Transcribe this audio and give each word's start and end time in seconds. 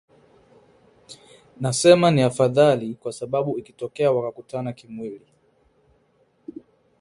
nasema 1.59 2.11
ni 2.11 2.21
afadhali 2.21 2.95
kwa 2.95 3.13
sababu 3.13 3.59
ikitokea 3.59 4.11
wakakutana 4.11 4.73
kimwili 4.73 5.31